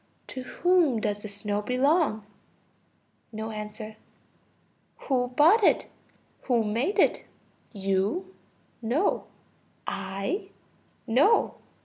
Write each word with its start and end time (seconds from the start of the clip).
To 0.29 0.41
whom 0.41 0.99
does 0.99 1.21
the 1.21 1.27
snow 1.27 1.61
belong? 1.61 2.25
(No 3.31 3.51
answer.) 3.51 3.97
Who 5.01 5.27
bought 5.27 5.63
it? 5.63 5.89
Who 6.45 6.63
made 6.63 6.97
it? 6.97 7.25
You? 7.71 8.33
No. 8.81 9.25
I? 9.85 10.49
No. 11.05 11.53